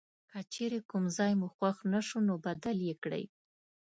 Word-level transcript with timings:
که 0.29 0.39
چیرې 0.53 0.79
کوم 0.89 1.03
ځای 1.17 1.33
مو 1.39 1.47
خوښ 1.55 1.77
نه 1.93 1.99
شو 2.07 2.19
نو 2.27 2.35
بدل 2.45 2.77
یې 2.87 2.95
کړئ. 3.03 3.23